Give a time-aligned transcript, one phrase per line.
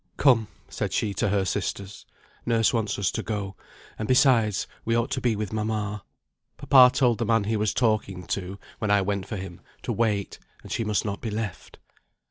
[0.17, 2.07] "Come," said she to her sisters,
[2.43, 3.55] "nurse wants us to go;
[3.99, 6.03] and besides, we ought to be with mamma.
[6.57, 10.39] Papa told the man he was talking to, when I went for him, to wait,
[10.63, 11.77] and she must not be left."